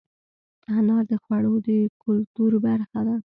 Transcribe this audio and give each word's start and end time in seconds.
انار 0.75 1.03
د 1.09 1.11
خوړو 1.23 1.53
د 1.67 1.69
کلتور 2.03 2.51
برخه 2.65 2.99
ده. 3.07 3.15